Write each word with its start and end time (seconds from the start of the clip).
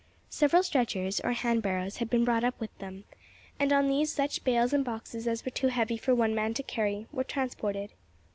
Several 0.31 0.63
stretchers, 0.63 1.19
or 1.19 1.33
hand 1.33 1.61
barrows, 1.61 1.97
had 1.97 2.09
been 2.09 2.25
brought 2.25 2.43
up 2.43 2.59
with 2.59 2.75
them, 2.79 3.03
and 3.59 3.71
on 3.71 3.87
these 3.87 4.11
such 4.11 4.43
bales 4.43 4.73
and 4.73 4.83
boxes 4.83 5.27
as 5.27 5.45
were 5.45 5.51
too 5.51 5.67
heavy 5.67 5.95
for 5.95 6.15
one 6.15 6.33
man 6.33 6.55
to 6.55 6.63
carry 6.63 7.05
were 7.11 7.23
transported. 7.23 7.91